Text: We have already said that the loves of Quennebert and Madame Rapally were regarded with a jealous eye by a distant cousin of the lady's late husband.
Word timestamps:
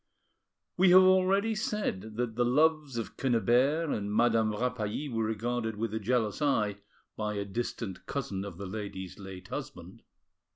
We 0.77 0.89
have 0.89 1.03
already 1.03 1.53
said 1.53 2.15
that 2.17 2.35
the 2.35 2.43
loves 2.43 2.97
of 2.97 3.17
Quennebert 3.17 3.91
and 3.95 4.11
Madame 4.11 4.51
Rapally 4.51 5.07
were 5.07 5.23
regarded 5.25 5.75
with 5.75 5.93
a 5.93 5.99
jealous 5.99 6.41
eye 6.41 6.77
by 7.15 7.35
a 7.35 7.45
distant 7.45 8.07
cousin 8.07 8.43
of 8.43 8.57
the 8.57 8.65
lady's 8.65 9.19
late 9.19 9.49
husband. 9.49 10.01